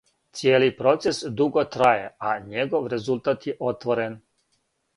Цијели 0.37 0.69
процес 0.79 1.19
дуго 1.41 1.65
траје, 1.75 2.09
а 2.29 2.33
његов 2.55 2.89
резултат 2.97 3.49
је 3.51 3.57
отворен. 3.73 4.21